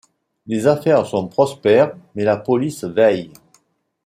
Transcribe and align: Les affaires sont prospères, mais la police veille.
Les 0.47 0.65
affaires 0.65 1.05
sont 1.05 1.27
prospères, 1.27 1.95
mais 2.15 2.23
la 2.23 2.35
police 2.35 2.85
veille. 2.85 3.31